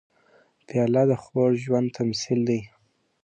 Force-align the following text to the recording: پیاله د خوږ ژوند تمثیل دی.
پیاله 0.67 1.03
د 1.09 1.11
خوږ 1.23 1.53
ژوند 1.65 1.87
تمثیل 1.97 2.39
دی. 2.49 2.61